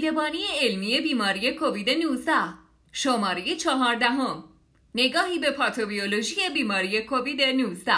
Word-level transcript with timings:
دیدبانی 0.00 0.44
علمی 0.60 1.00
بیماری 1.00 1.52
کووید 1.52 1.90
19 1.90 2.32
شماره 2.92 3.56
چهاردهم. 3.56 4.44
نگاهی 4.94 5.38
به 5.38 5.50
پاتوبیولوژی 5.50 6.36
بیماری 6.54 7.02
کووید 7.02 7.42
19 7.42 7.92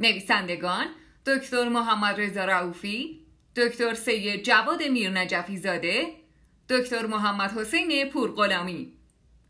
نویسندگان 0.00 0.86
دکتر 1.26 1.68
محمد 1.68 2.20
رضا 2.20 2.44
رعوفی 2.44 3.20
دکتر 3.56 3.94
سید 3.94 4.42
جواد 4.42 4.82
میرنجفی 4.82 5.56
زاده 5.56 6.06
دکتر 6.68 7.06
محمد 7.06 7.58
حسین 7.58 8.08
پورغلامی. 8.10 8.92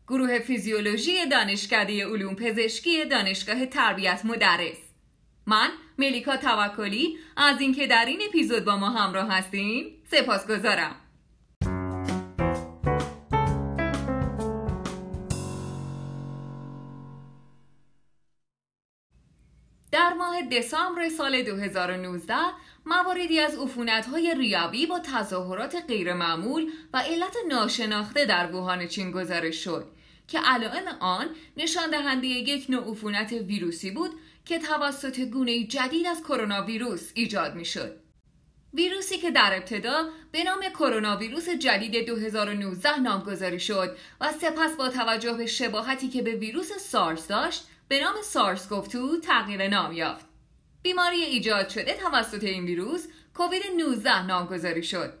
گروه 0.07 0.39
فیزیولوژی 0.39 1.25
دانشکده 1.25 2.05
علوم 2.05 2.35
پزشکی 2.35 3.05
دانشگاه 3.05 3.65
تربیت 3.65 4.21
مدرس. 4.23 4.77
من 5.45 5.69
ملیکا 5.97 6.37
توکلی 6.37 7.17
از 7.37 7.61
اینکه 7.61 7.87
در 7.87 8.05
این 8.05 8.21
اپیزود 8.29 8.65
با 8.65 8.77
ما 8.77 8.89
همراه 8.89 9.31
هستین 9.31 9.91
سپاسگزارم. 10.11 10.95
ماه 20.31 20.41
دسامبر 20.41 21.09
سال 21.09 21.43
2019 21.43 22.33
مواردی 22.85 23.39
از 23.39 23.57
های 24.11 24.35
ریاوی 24.37 24.85
با 24.85 24.99
تظاهرات 24.99 25.83
غیرمعمول 25.87 26.71
و 26.93 26.97
علت 26.97 27.37
ناشناخته 27.47 28.25
در 28.25 28.51
ووهان 28.51 28.87
چین 28.87 29.11
گزارش 29.11 29.63
شد 29.63 29.91
که 30.27 30.39
علائم 30.39 30.87
آن 30.99 31.27
نشان 31.57 31.89
دهنده 31.89 32.27
یک 32.27 32.65
نوع 32.69 32.91
عفونت 32.91 33.31
ویروسی 33.31 33.91
بود 33.91 34.11
که 34.45 34.59
توسط 34.59 35.19
گونه 35.19 35.63
جدید 35.63 36.07
از 36.07 36.23
کرونا 36.23 36.65
ویروس 36.65 37.11
ایجاد 37.13 37.55
می 37.55 37.65
شد. 37.65 37.99
ویروسی 38.73 39.17
که 39.17 39.31
در 39.31 39.53
ابتدا 39.55 40.09
به 40.31 40.43
نام 40.43 40.59
کرونا 40.79 41.17
ویروس 41.17 41.49
جدید 41.49 42.05
2019 42.05 42.99
نامگذاری 42.99 43.59
شد 43.59 43.97
و 44.21 44.31
سپس 44.31 44.75
با 44.77 44.89
توجه 44.89 45.33
به 45.33 45.45
شباهتی 45.45 46.09
که 46.09 46.21
به 46.21 46.35
ویروس 46.35 46.71
سارس 46.73 47.27
داشت 47.27 47.67
به 47.91 47.99
نام 47.99 48.15
سارس 48.23 48.69
گفتو 48.69 49.19
تغییر 49.19 49.67
نام 49.67 49.93
یافت. 49.93 50.25
بیماری 50.81 51.21
ایجاد 51.21 51.69
شده 51.69 51.93
توسط 51.93 52.43
این 52.43 52.65
ویروس 52.65 53.07
کووید 53.33 53.61
19 53.77 54.25
نامگذاری 54.25 54.83
شد. 54.83 55.13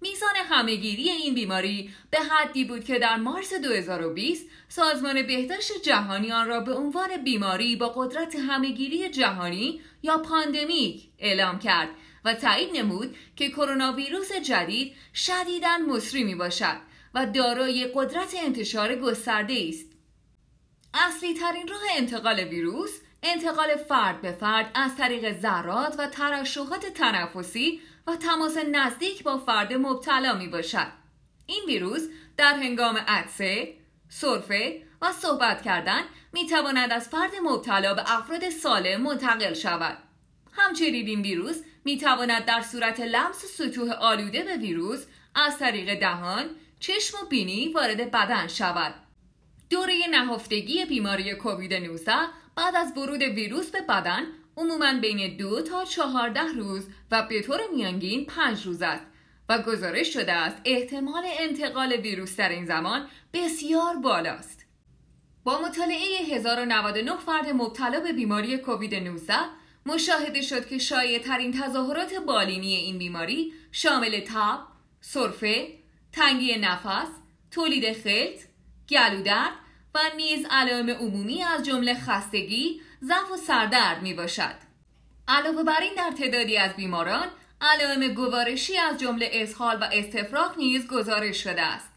میزان 0.00 0.36
همهگیری 0.36 1.10
این 1.10 1.34
بیماری 1.34 1.90
به 2.10 2.18
حدی 2.18 2.64
بود 2.64 2.84
که 2.84 2.98
در 2.98 3.16
مارس 3.16 3.54
2020 3.54 4.46
سازمان 4.68 5.22
بهداشت 5.22 5.82
جهانی 5.82 6.32
آن 6.32 6.48
را 6.48 6.60
به 6.60 6.74
عنوان 6.74 7.24
بیماری 7.24 7.76
با 7.76 7.88
قدرت 7.88 8.36
همهگیری 8.36 9.08
جهانی 9.08 9.80
یا 10.02 10.18
پاندمیک 10.18 11.08
اعلام 11.18 11.58
کرد 11.58 11.88
و 12.24 12.34
تایید 12.34 12.76
نمود 12.76 13.16
که 13.36 13.48
کرونا 13.48 13.92
ویروس 13.92 14.32
جدید 14.32 14.92
شدیداً 15.14 15.78
مصری 15.88 16.24
می 16.24 16.34
باشد 16.34 16.76
و 17.14 17.26
دارای 17.26 17.90
قدرت 17.94 18.34
انتشار 18.44 18.94
گسترده 18.94 19.66
است. 19.68 19.97
اصلی 20.94 21.34
ترین 21.34 21.68
راه 21.68 21.80
انتقال 21.96 22.40
ویروس 22.40 23.00
انتقال 23.22 23.76
فرد 23.76 24.20
به 24.20 24.32
فرد 24.32 24.70
از 24.74 24.96
طریق 24.96 25.40
ذرات 25.40 25.94
و 25.98 26.06
ترشحات 26.06 26.86
تنفسی 26.86 27.80
و 28.06 28.16
تماس 28.16 28.56
نزدیک 28.56 29.22
با 29.22 29.38
فرد 29.38 29.72
مبتلا 29.72 30.34
می 30.34 30.48
باشد. 30.48 30.86
این 31.46 31.64
ویروس 31.66 32.08
در 32.36 32.54
هنگام 32.54 32.96
عدسه، 32.96 33.74
سرفه 34.08 34.82
و 35.02 35.12
صحبت 35.12 35.62
کردن 35.62 36.02
می 36.32 36.46
تواند 36.46 36.92
از 36.92 37.08
فرد 37.08 37.30
مبتلا 37.42 37.94
به 37.94 38.02
افراد 38.16 38.50
سالم 38.50 39.00
منتقل 39.00 39.54
شود. 39.54 39.98
همچنین 40.52 41.06
این 41.06 41.22
ویروس 41.22 41.56
می 41.84 41.98
تواند 41.98 42.44
در 42.44 42.62
صورت 42.62 43.00
لمس 43.00 43.44
سطوح 43.44 43.90
آلوده 43.90 44.42
به 44.42 44.56
ویروس 44.56 45.06
از 45.34 45.58
طریق 45.58 46.00
دهان، 46.00 46.50
چشم 46.80 47.18
و 47.22 47.26
بینی 47.26 47.72
وارد 47.72 48.10
بدن 48.10 48.46
شود. 48.46 49.07
دوره 49.70 49.94
نهفتگی 50.10 50.84
بیماری 50.84 51.34
کووید 51.34 51.74
19 51.74 52.12
بعد 52.56 52.76
از 52.76 52.96
ورود 52.96 53.22
ویروس 53.22 53.70
به 53.70 53.80
بدن 53.80 54.22
عموما 54.56 54.92
بین 55.00 55.36
دو 55.36 55.62
تا 55.62 55.84
چهارده 55.84 56.52
روز 56.52 56.88
و 57.10 57.22
به 57.22 57.42
طور 57.42 57.60
میانگین 57.74 58.26
پنج 58.26 58.66
روز 58.66 58.82
است 58.82 59.06
و 59.48 59.62
گزارش 59.62 60.12
شده 60.12 60.32
است 60.32 60.56
احتمال 60.64 61.24
انتقال 61.38 61.92
ویروس 61.92 62.36
در 62.36 62.48
این 62.48 62.66
زمان 62.66 63.08
بسیار 63.32 63.96
بالاست. 63.96 64.66
با 65.44 65.60
مطالعه 65.60 66.34
1099 66.34 67.16
فرد 67.16 67.48
مبتلا 67.48 68.00
به 68.00 68.12
بیماری 68.12 68.58
کووید 68.58 68.94
19 68.94 69.34
مشاهده 69.86 70.42
شد 70.42 70.66
که 70.66 70.78
شایع 70.78 71.18
ترین 71.18 71.60
تظاهرات 71.60 72.14
بالینی 72.14 72.74
این 72.74 72.98
بیماری 72.98 73.52
شامل 73.72 74.20
تب، 74.20 74.58
سرفه، 75.00 75.68
تنگی 76.12 76.56
نفس، 76.56 77.08
تولید 77.50 77.92
خلط، 77.92 78.48
گلودرد 78.90 79.52
و 79.94 79.98
نیز 80.16 80.46
علائم 80.50 80.90
عمومی 80.90 81.42
از 81.42 81.62
جمله 81.66 81.94
خستگی، 81.94 82.80
ضعف 83.04 83.32
و 83.32 83.36
سردرد 83.36 84.02
می 84.02 84.14
باشد. 84.14 84.54
علاوه 85.28 85.62
بر 85.62 85.80
این 85.80 85.94
در 85.96 86.10
تعدادی 86.10 86.56
از 86.56 86.76
بیماران 86.76 87.26
علائم 87.60 88.14
گوارشی 88.14 88.76
از 88.76 89.00
جمله 89.00 89.30
اسهال 89.32 89.78
و 89.80 89.88
استفراغ 89.92 90.58
نیز 90.58 90.88
گزارش 90.88 91.44
شده 91.44 91.62
است. 91.62 91.92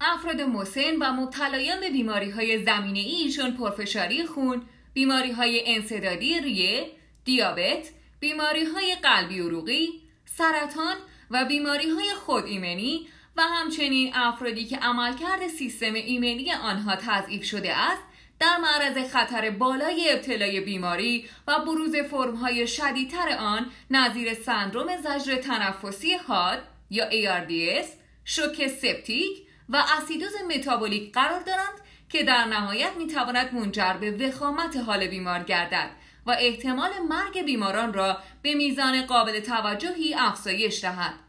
افراد 0.00 0.40
مسن 0.40 0.96
و 0.96 1.12
مبتلایان 1.12 1.80
به 1.80 1.90
بیماری 1.90 2.30
های 2.30 2.64
زمینه 2.64 2.98
ای 2.98 3.32
چون 3.32 3.50
پرفشاری 3.50 4.26
خون، 4.26 4.62
بیماری 4.92 5.32
های 5.32 5.74
انصدادی 5.76 6.40
ریه، 6.40 6.90
دیابت، 7.24 7.90
بیماری 8.20 8.64
های 8.64 8.94
قلبی 9.02 9.40
عروقی، 9.40 9.88
سرطان 10.24 10.96
و 11.30 11.44
بیماری 11.44 11.90
های 11.90 12.10
خود 12.14 12.44
ایمنی 12.44 13.08
و 13.36 13.42
همچنین 13.42 14.12
افرادی 14.14 14.64
که 14.64 14.76
عملکرد 14.76 15.48
سیستم 15.48 15.94
ایمنی 15.94 16.52
آنها 16.52 16.96
تضعیف 16.96 17.44
شده 17.44 17.76
است 17.76 18.02
در 18.38 18.56
معرض 18.56 19.12
خطر 19.12 19.50
بالای 19.50 20.12
ابتلای 20.12 20.60
بیماری 20.60 21.28
و 21.48 21.58
بروز 21.58 21.96
فرمهای 21.96 22.66
شدیدتر 22.66 23.36
آن 23.38 23.66
نظیر 23.90 24.34
سندروم 24.34 24.96
زجر 24.96 25.36
تنفسی 25.36 26.14
حاد 26.14 26.62
یا 26.90 27.10
ARDS، 27.10 27.86
شوک 28.24 28.66
سپتیک 28.66 29.46
و 29.68 29.84
اسیدوز 29.98 30.32
متابولیک 30.56 31.12
قرار 31.12 31.40
دارند 31.40 31.80
که 32.08 32.22
در 32.22 32.44
نهایت 32.44 32.92
می‌تواند 32.98 33.54
منجر 33.54 33.92
به 33.92 34.10
وخامت 34.10 34.76
حال 34.76 35.06
بیمار 35.06 35.42
گردد 35.42 35.90
و 36.26 36.30
احتمال 36.30 36.90
مرگ 37.08 37.42
بیماران 37.42 37.92
را 37.92 38.18
به 38.42 38.54
میزان 38.54 39.06
قابل 39.06 39.40
توجهی 39.40 40.14
افزایش 40.14 40.80
دهد. 40.80 41.25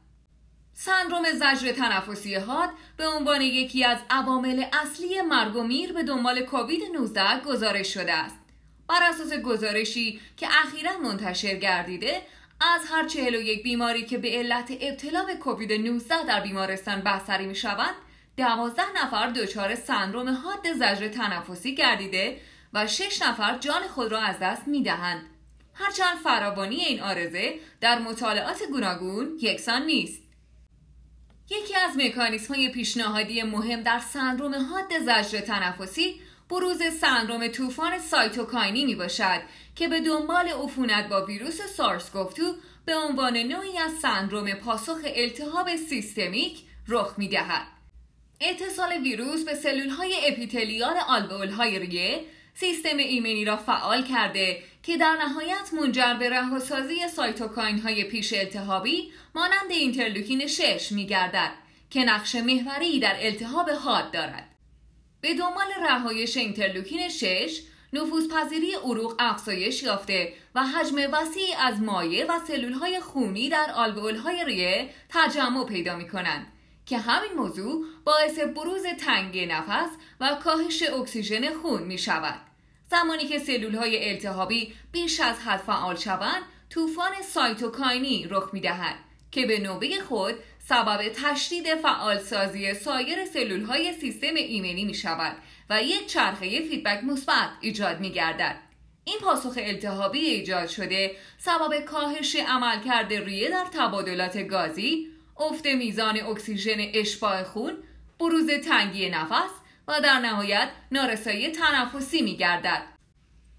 سندروم 0.80 1.24
زجر 1.32 1.72
تنفسی 1.72 2.36
حاد 2.36 2.70
به 2.98 3.08
عنوان 3.08 3.42
یکی 3.42 3.84
از 3.84 3.98
عوامل 4.10 4.66
اصلی 4.74 5.22
مرگ 5.22 5.56
و 5.56 5.64
میر 5.64 5.94
به 5.94 6.04
دنبال 6.04 6.42
کووید 6.42 6.82
19 6.94 7.40
گزارش 7.46 7.94
شده 7.94 8.14
است. 8.14 8.36
بر 8.88 9.04
اساس 9.04 9.34
گزارشی 9.34 10.20
که 10.38 10.48
اخیرا 10.66 10.98
منتشر 10.98 11.56
گردیده 11.56 12.22
از 12.76 12.82
هر 12.92 13.08
41 13.08 13.64
بیماری 13.64 14.06
که 14.06 14.18
به 14.18 14.30
علت 14.30 14.72
ابتلا 14.82 15.26
به 15.26 15.36
کووید 15.36 15.74
19 15.74 16.24
در 16.28 16.40
بیمارستان 16.40 17.02
بستری 17.02 17.46
می 17.46 17.56
شوند 17.56 17.96
12 18.38 18.84
نفر 19.04 19.30
دچار 19.30 19.76
سندروم 19.76 20.30
حاد 20.30 20.74
زجر 20.74 21.08
تنفسی 21.08 21.76
گردیده 21.76 22.42
و 22.74 22.88
6 22.88 23.22
نفر 23.22 23.58
جان 23.58 23.82
خود 23.82 24.12
را 24.12 24.20
از 24.20 24.36
دست 24.42 24.68
می 24.68 24.84
دهند. 24.84 25.26
هرچند 25.74 26.18
فراوانی 26.24 26.76
این 26.76 27.02
آرزه 27.02 27.60
در 27.82 28.00
مطالعات 28.00 28.64
گوناگون 28.72 29.38
یکسان 29.42 29.86
نیست. 29.86 30.27
یکی 31.50 31.76
از 31.76 31.98
مکانیسم 31.98 32.54
های 32.54 32.70
پیشنهادی 32.70 33.44
مهم 33.44 33.84
در 33.84 34.00
سندروم 34.00 34.54
حاد 34.54 35.00
زجر 35.06 35.40
تنفسی 35.40 36.22
بروز 36.50 36.84
سندروم 37.02 37.48
طوفان 37.48 38.00
سایتوکاینی 38.00 38.86
می 38.86 38.96
باشد 38.96 39.42
که 39.76 39.88
به 39.88 40.02
دنبال 40.02 40.48
عفونت 40.48 41.10
با 41.10 41.26
ویروس 41.26 41.62
سارس 41.62 42.12
گفتو 42.12 42.56
به 42.86 42.96
عنوان 42.96 43.38
نوعی 43.38 43.78
از 43.78 43.92
سندروم 43.92 44.54
پاسخ 44.54 44.98
التهاب 45.16 45.76
سیستمیک 45.76 46.64
رخ 46.88 47.14
می 47.18 47.28
دهد. 47.28 47.68
اتصال 48.42 49.02
ویروس 49.04 49.46
به 49.46 49.56
سلول 49.56 49.90
های 49.90 50.16
اپیتلیال 50.28 50.96
آلوئول 51.08 51.50
های 51.50 51.80
ریه 51.80 52.26
سیستم 52.54 52.98
ایمنی 52.98 53.46
را 53.46 53.58
فعال 53.58 54.04
کرده 54.04 54.64
که 54.88 54.98
در 54.98 55.18
نهایت 55.22 55.74
منجر 55.74 56.14
به 56.14 56.30
رهاسازی 56.30 57.08
سایتوکاین 57.08 57.80
های 57.80 58.04
پیش 58.04 58.34
التهابی 58.34 59.12
مانند 59.36 59.72
اینترلوکین 59.72 60.48
6 60.48 60.92
می 60.92 61.08
گردد 61.08 61.52
که 61.90 62.04
نقش 62.04 62.36
محوری 62.36 63.00
در 63.00 63.16
التهاب 63.20 63.70
حاد 63.70 64.12
دارد. 64.12 64.56
به 65.22 65.34
دنبال 65.34 65.68
رهایش 65.82 66.38
اینترلوکین 66.38 67.10
6 67.10 67.62
نفوذپذیری 67.94 68.74
عروق 68.74 69.16
افزایش 69.20 69.84
یافته 69.84 70.34
و 70.56 70.64
حجم 70.64 70.96
وسیعی 71.14 71.54
از 71.54 71.82
مایع 71.82 72.26
و 72.26 72.40
سلول 72.48 72.74
های 72.74 73.00
خونی 73.00 73.50
در 73.50 73.72
آلوئول 73.76 74.16
های 74.16 74.46
ریه 74.46 74.90
تجمع 75.10 75.66
پیدا 75.66 75.96
می 75.96 76.08
کنند 76.08 76.48
که 76.86 76.98
همین 76.98 77.34
موضوع 77.38 77.86
باعث 78.06 78.40
بروز 78.40 78.84
تنگی 79.00 79.46
نفس 79.46 79.90
و 80.20 80.38
کاهش 80.44 80.84
اکسیژن 80.84 81.54
خون 81.54 81.84
می 81.84 81.98
شود. 81.98 82.47
زمانی 82.92 83.28
که 83.28 83.40
سلول 83.40 83.76
های 83.76 84.10
التهابی 84.10 84.74
بیش 84.92 85.20
از 85.20 85.40
حد 85.40 85.60
فعال 85.60 85.96
شوند 85.96 86.42
طوفان 86.70 87.12
سایتوکاینی 87.22 88.28
رخ 88.30 88.50
می 88.54 88.60
دهد 88.60 88.96
که 89.32 89.46
به 89.46 89.60
نوبه 89.60 90.00
خود 90.08 90.36
سبب 90.60 91.10
تشدید 91.10 91.76
فعالسازی 91.76 92.74
سایر 92.74 93.26
سلول 93.26 93.64
های 93.64 93.94
سیستم 93.94 94.36
ایمنی 94.36 94.86
می 94.86 94.94
شود 94.94 95.36
و 95.70 95.84
یک 95.84 96.08
چرخه 96.08 96.62
فیدبک 96.62 97.04
مثبت 97.04 97.50
ایجاد 97.62 98.00
می 98.00 98.12
گردد. 98.12 98.56
این 99.04 99.18
پاسخ 99.22 99.54
التهابی 99.58 100.20
ایجاد 100.20 100.68
شده 100.68 101.12
سبب 101.38 101.80
کاهش 101.80 102.36
عملکرد 102.36 103.14
ریه 103.14 103.50
در 103.50 103.66
تبادلات 103.74 104.38
گازی، 104.38 105.08
افت 105.38 105.66
میزان 105.66 106.20
اکسیژن 106.20 106.78
اشباع 106.94 107.44
خون، 107.44 107.78
بروز 108.20 108.50
تنگی 108.52 109.10
نفس 109.10 109.52
و 109.88 110.02
در 110.02 110.20
نهایت 110.20 110.70
نارسایی 110.92 111.52
تنفسی 111.52 112.22
می 112.22 112.38
گردد. 112.38 112.84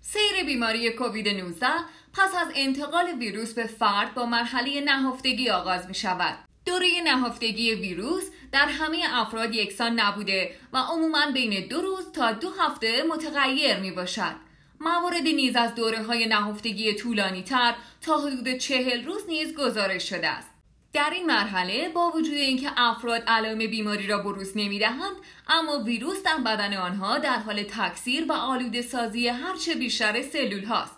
سیر 0.00 0.44
بیماری 0.46 0.90
کووید 0.90 1.28
19 1.28 1.66
پس 2.12 2.34
از 2.34 2.48
انتقال 2.54 3.06
ویروس 3.18 3.54
به 3.54 3.66
فرد 3.66 4.14
با 4.14 4.26
مرحله 4.26 4.80
نهفتگی 4.80 5.50
آغاز 5.50 5.88
می 5.88 5.94
شود. 5.94 6.38
دوره 6.66 6.88
نهفتگی 7.04 7.74
ویروس 7.74 8.24
در 8.52 8.66
همه 8.66 9.04
افراد 9.10 9.54
یکسان 9.54 10.00
نبوده 10.00 10.54
و 10.72 10.78
عموما 10.78 11.30
بین 11.34 11.68
دو 11.68 11.80
روز 11.80 12.12
تا 12.12 12.32
دو 12.32 12.50
هفته 12.50 13.02
متغیر 13.02 13.76
می 13.80 13.90
باشد. 13.90 14.34
موارد 14.80 15.22
نیز 15.22 15.56
از 15.56 15.74
دوره 15.74 16.02
های 16.02 16.26
نهفتگی 16.26 16.94
طولانی 16.94 17.42
تر 17.42 17.74
تا 18.00 18.18
حدود 18.18 18.56
چهل 18.56 19.04
روز 19.04 19.22
نیز 19.28 19.54
گزارش 19.54 20.10
شده 20.10 20.28
است. 20.28 20.57
در 20.92 21.10
این 21.12 21.26
مرحله 21.26 21.88
با 21.88 22.10
وجود 22.10 22.34
اینکه 22.34 22.70
افراد 22.76 23.22
علائم 23.26 23.58
بیماری 23.58 24.06
را 24.06 24.18
بروز 24.18 24.52
نمی‌دهند 24.56 25.16
اما 25.48 25.78
ویروس 25.84 26.22
در 26.22 26.36
بدن 26.36 26.74
آنها 26.74 27.18
در 27.18 27.38
حال 27.38 27.62
تکثیر 27.62 28.24
و 28.28 28.32
آلوده 28.32 28.82
سازی 28.82 29.28
هرچه 29.28 29.74
بیشتر 29.74 30.22
سلول 30.22 30.64
هاست. 30.64 30.96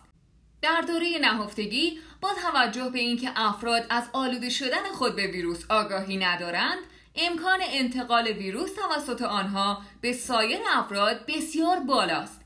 در 0.62 0.81
دوره 0.81 1.19
نهفتگی 1.20 1.98
با 2.20 2.31
توجه 2.34 2.90
به 2.92 2.98
اینکه 2.98 3.31
افراد 3.37 3.87
از 3.90 4.04
آلوده 4.12 4.48
شدن 4.48 4.82
خود 4.92 5.16
به 5.16 5.26
ویروس 5.26 5.64
آگاهی 5.69 6.16
ندارند 6.16 6.78
امکان 7.16 7.58
انتقال 7.62 8.26
ویروس 8.26 8.70
توسط 8.75 9.22
آنها 9.22 9.82
به 10.00 10.12
سایر 10.12 10.60
افراد 10.75 11.26
بسیار 11.26 11.81
بالاست. 11.81 12.40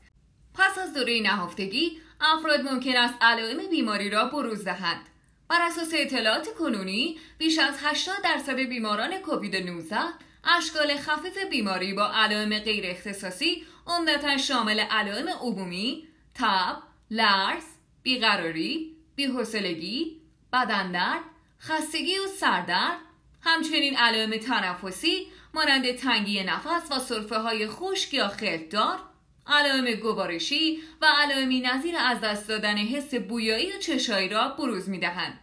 پس 0.53 0.77
از 0.77 0.93
دوره 0.93 1.21
نهفتگی 1.21 2.01
افراد 2.21 2.61
ممکن 2.61 2.97
است 2.97 3.13
علائم 3.21 3.69
بیماری 3.69 4.09
را 4.09 4.25
بروز 4.25 4.63
دهند. 4.63 5.14
بر 5.49 5.61
اساس 5.61 5.93
اطلاعات 5.93 6.47
کنونی 6.53 7.17
بیش 7.37 7.59
از 7.59 7.75
80 7.83 8.15
درصد 8.23 8.55
بیماران 8.55 9.17
کووید 9.17 9.55
19 9.55 9.97
اشکال 10.43 10.97
خفیف 10.97 11.37
بیماری 11.49 11.93
با 11.93 12.11
علائم 12.13 12.59
غیر 12.59 12.85
اختصاصی 12.87 13.63
عمدتا 13.87 14.37
شامل 14.37 14.79
علائم 14.79 15.29
عمومی، 15.29 16.07
تب، 16.33 16.77
لرز، 17.11 17.63
بیقراری، 18.03 18.95
بیحوصلگی، 19.15 20.21
بدندرد، 20.53 21.21
خستگی 21.61 22.19
و 22.19 22.27
سردرد، 22.27 22.99
همچنین 23.41 23.97
علائم 23.97 24.37
تنفسی 24.37 25.27
مانند 25.53 25.91
تنگی 25.91 26.43
نفس 26.43 26.91
و 26.91 26.99
صرفه 26.99 27.37
های 27.37 27.67
خشک 27.67 28.13
یا 28.13 28.27
خلطدار 28.27 28.99
علائم 29.47 29.93
گوارشی 29.93 30.79
و 31.01 31.05
علائمی 31.17 31.61
نظیر 31.61 31.95
از 31.97 32.21
دست 32.21 32.47
دادن 32.47 32.77
حس 32.77 33.15
بویایی 33.15 33.71
و 33.71 33.79
چشایی 33.79 34.29
را 34.29 34.47
بروز 34.47 34.89
می 34.89 34.99
دهند. 34.99 35.39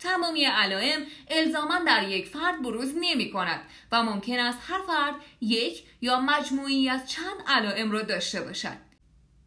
تمامی 0.00 0.44
علائم 0.44 1.00
الزاما 1.28 1.78
در 1.86 2.08
یک 2.08 2.26
فرد 2.26 2.62
بروز 2.62 2.94
نمی 3.00 3.30
کند 3.30 3.60
و 3.92 4.02
ممکن 4.02 4.38
است 4.38 4.58
هر 4.62 4.80
فرد 4.86 5.14
یک 5.40 5.84
یا 6.00 6.20
مجموعی 6.20 6.88
از 6.88 7.10
چند 7.10 7.36
علائم 7.46 7.90
را 7.90 8.02
داشته 8.02 8.40
باشد. 8.40 8.76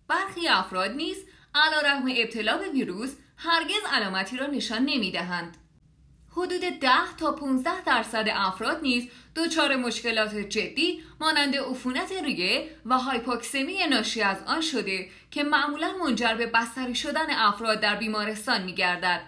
برخی 0.08 0.48
افراد 0.48 0.92
نیز 0.92 1.18
علا 1.56 1.80
رحم 1.82 2.14
ابتلا 2.18 2.58
به 2.58 2.70
ویروس 2.70 3.16
هرگز 3.38 3.84
علامتی 3.92 4.38
را 4.38 4.48
نشان 4.48 4.86
نمی 4.86 5.12
دهند. 5.12 5.58
حدود 6.36 6.62
10 6.62 6.90
تا 7.20 7.32
15 7.32 7.82
درصد 7.86 8.26
افراد 8.34 8.82
نیز 8.82 9.10
دچار 9.36 9.76
مشکلات 9.76 10.36
جدی 10.36 11.04
مانند 11.20 11.56
عفونت 11.56 12.12
ریه 12.12 12.70
و 12.86 12.98
هایپوکسمی 12.98 13.88
ناشی 13.90 14.22
از 14.22 14.38
آن 14.48 14.62
شده 14.62 15.10
که 15.32 15.44
معمولا 15.44 15.94
منجر 16.06 16.36
به 16.36 16.46
بستری 16.46 16.96
شدن 16.96 17.30
افراد 17.30 17.80
در 17.80 17.96
بیمارستان 17.96 18.64
میگردد 18.64 19.22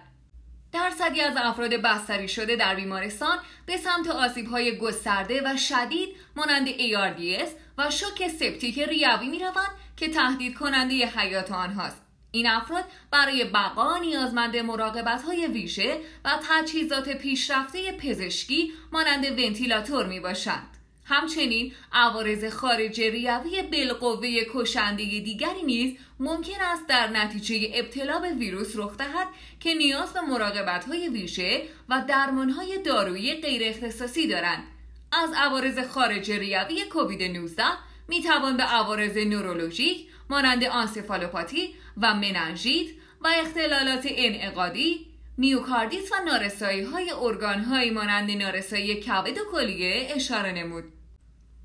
درصدی 0.71 1.21
از 1.21 1.37
افراد 1.37 1.73
بستری 1.73 2.27
شده 2.27 2.55
در 2.55 2.75
بیمارستان 2.75 3.37
به 3.65 3.77
سمت 3.77 4.07
های 4.51 4.77
گسترده 4.77 5.41
و 5.45 5.57
شدید 5.57 6.15
مانند 6.35 6.67
ARDS 6.67 7.49
و 7.77 7.91
شوک 7.91 8.27
سپتیک 8.27 8.79
ریوی 8.79 9.27
می 9.29 9.39
روند 9.39 9.71
که 9.97 10.09
تهدید 10.09 10.57
کننده 10.57 10.95
حیات 11.05 11.51
آنهاست. 11.51 12.04
این 12.35 12.47
افراد 12.47 12.83
برای 13.11 13.43
بقا 13.43 13.97
نیازمند 13.97 14.57
مراقبت 14.57 15.23
های 15.23 15.47
ویژه 15.47 16.01
و 16.25 16.39
تجهیزات 16.49 17.09
پیشرفته 17.09 17.91
پزشکی 17.91 18.73
مانند 18.91 19.25
ونتیلاتور 19.25 20.05
می 20.05 20.19
باشند. 20.19 20.67
همچنین 21.05 21.73
عوارض 21.93 22.45
خارج 22.45 23.01
ریوی 23.01 23.61
بالقوه 23.71 24.29
کشنده 24.53 25.03
دیگری 25.03 25.63
نیز 25.63 25.97
ممکن 26.19 26.61
است 26.61 26.87
در 26.87 27.07
نتیجه 27.07 27.71
ابتلا 27.73 28.19
به 28.19 28.33
ویروس 28.33 28.71
رخ 28.75 28.97
دهد 28.97 29.27
که 29.59 29.73
نیاز 29.73 30.13
به 30.13 30.21
مراقبت 30.21 30.85
های 30.85 31.09
ویژه 31.09 31.63
و 31.89 32.03
درمان 32.07 32.49
های 32.49 32.77
دارویی 32.83 33.41
غیر 33.41 33.61
اختصاصی 33.65 34.27
دارند. 34.27 34.63
از 35.11 35.29
عوارض 35.37 35.79
خارج 35.87 36.31
ریوی 36.31 36.85
کووید 36.85 37.23
19 37.23 37.63
می 38.07 38.21
توان 38.21 38.57
به 38.57 38.63
عوارض 38.63 39.17
نورولوژیک 39.17 40.07
مانند 40.29 40.63
آنسفالوپاتی 40.63 41.75
و 41.97 42.13
مننژیت 42.13 42.89
و 43.21 43.27
اختلالات 43.27 44.07
انعقادی 44.09 45.07
میوکاردیت 45.37 46.11
و 46.11 46.15
نارسایی 46.25 46.83
های 46.83 47.11
ارگان 47.11 47.59
های 47.59 47.89
مانند 47.89 48.31
نارسایی 48.31 48.95
کبد 48.95 49.37
و 49.37 49.41
کلیه 49.51 50.07
اشاره 50.15 50.51
نمود. 50.51 50.83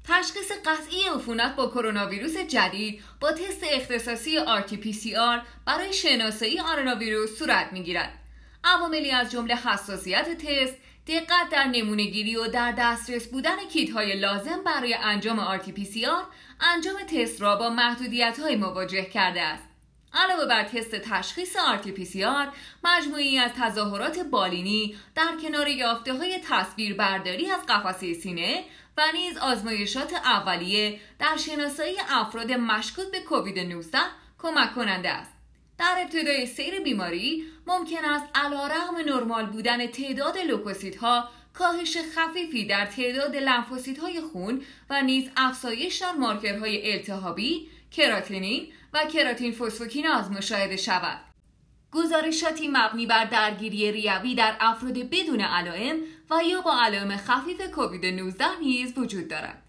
تشخیص 0.05 0.53
قطعی 0.67 1.03
عفونت 1.15 1.57
با 1.57 1.67
کرونا 1.67 2.07
ویروس 2.07 2.37
جدید 2.37 3.03
با 3.21 3.33
تست 3.33 3.65
اختصاصی 3.71 4.39
RT-PCR 4.39 5.47
برای 5.67 5.93
شناسایی 5.93 6.61
آن 6.61 6.99
ویروس 6.99 7.39
صورت 7.39 7.73
می‌گیرد. 7.73 8.19
عواملی 8.65 9.11
از 9.11 9.31
جمله 9.31 9.57
حساسیت 9.57 10.39
تست، 10.39 10.77
دقت 11.11 11.49
در 11.51 11.65
نمونهگیری 11.65 12.37
و 12.37 12.47
در 12.47 12.73
دسترس 12.73 13.29
بودن 13.29 13.57
کیت 13.73 13.91
های 13.91 14.17
لازم 14.17 14.65
برای 14.65 14.95
انجام 14.95 15.59
RT-PCR 15.59 16.25
انجام 16.61 16.95
تست 17.03 17.43
را 17.43 17.57
با 17.57 17.71
محدودیت 17.71 18.39
های 18.41 18.57
مواجه 18.57 19.05
کرده 19.05 19.43
است. 19.43 19.65
علاوه 20.15 20.47
بر 20.47 20.65
تست 20.65 20.97
تشخیص 20.97 21.57
RT-PCR 21.57 22.49
مجموعی 22.85 23.39
از 23.39 23.51
تظاهرات 23.59 24.19
بالینی 24.19 24.97
در 25.15 25.33
کنار 25.43 25.69
یافته 25.69 26.15
های 26.15 26.39
تصویر 26.49 26.95
برداری 26.95 27.51
از 27.51 27.67
قفسه 27.69 28.15
سینه 28.15 28.65
و 28.97 29.03
نیز 29.15 29.39
آزمایشات 29.39 30.13
اولیه 30.13 31.01
در 31.19 31.37
شناسایی 31.37 31.97
افراد 32.09 32.53
مشکوک 32.53 33.11
به 33.13 33.21
کووید 33.21 33.59
19 33.59 33.99
کمک 34.39 34.75
کننده 34.75 35.11
است. 35.11 35.40
در 35.81 35.99
ابتدای 36.03 36.47
سیر 36.47 36.81
بیماری 36.81 37.45
ممکن 37.67 38.05
است 38.05 38.27
علیرغم 38.35 38.97
نرمال 39.07 39.47
بودن 39.47 39.87
تعداد 39.87 40.37
ها 41.01 41.29
کاهش 41.55 41.97
خفیفی 42.15 42.67
در 42.67 42.87
تعداد 42.87 43.35
های 44.03 44.21
خون 44.21 44.63
و 44.91 45.03
نیز 45.03 45.31
افزایش 45.37 45.97
در 45.97 46.13
مارکرهای 46.13 46.93
التهابی، 46.93 47.69
کراتینین 47.91 48.67
و 48.93 49.05
کراتین 49.13 49.53
فسفوکیناز 49.53 50.31
مشاهده 50.31 50.77
شود. 50.77 51.19
گزارشاتی 51.93 52.69
مبنی 52.69 53.07
بر 53.07 53.25
درگیری 53.25 53.93
ریوی 53.93 54.35
در 54.35 54.57
افراد 54.61 54.99
بدون 54.99 55.41
علائم 55.41 55.97
و 56.31 56.43
یا 56.51 56.61
با 56.61 56.73
علائم 56.83 57.17
خفیف 57.17 57.71
کووید 57.71 58.07
19 58.07 58.45
نیز 58.61 58.99
وجود 58.99 59.29
دارد. 59.29 59.63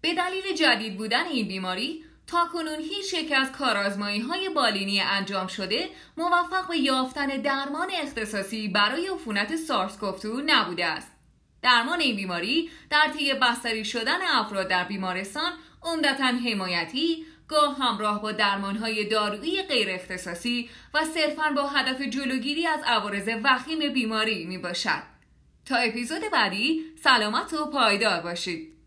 به 0.00 0.14
دلیل 0.14 0.54
جدید 0.56 0.96
بودن 0.96 1.26
این 1.26 1.48
بیماری 1.48 2.04
تا 2.30 2.48
کنون 2.52 2.80
هیچ 2.80 3.14
یک 3.14 3.32
از 3.32 3.52
کارآزمایی 3.52 4.20
های 4.20 4.48
بالینی 4.48 5.00
انجام 5.00 5.46
شده 5.46 5.88
موفق 6.16 6.68
به 6.68 6.76
یافتن 6.76 7.26
درمان 7.26 7.88
اختصاصی 8.02 8.68
برای 8.68 9.06
عفونت 9.06 9.56
سارس-کوف-2 9.56 10.26
نبوده 10.46 10.86
است. 10.86 11.12
درمان 11.62 12.00
این 12.00 12.16
بیماری 12.16 12.70
در 12.90 13.08
طی 13.18 13.34
بستری 13.34 13.84
شدن 13.84 14.22
افراد 14.22 14.68
در 14.68 14.84
بیمارستان 14.84 15.52
عمدتا 15.82 16.24
حمایتی 16.24 17.24
گاه 17.48 17.78
همراه 17.78 18.22
با 18.22 18.32
درمانهای 18.32 19.08
دارویی 19.08 19.62
غیر 19.62 19.90
اختصاصی 19.90 20.70
و 20.94 21.04
صرفا 21.04 21.52
با 21.56 21.66
هدف 21.66 22.02
جلوگیری 22.02 22.66
از 22.66 22.80
عوارض 22.86 23.28
وخیم 23.44 23.92
بیماری 23.92 24.44
می 24.44 24.58
باشد. 24.58 25.02
تا 25.66 25.76
اپیزود 25.76 26.22
بعدی 26.32 26.84
سلامت 27.02 27.52
و 27.52 27.70
پایدار 27.70 28.20
باشید. 28.20 28.79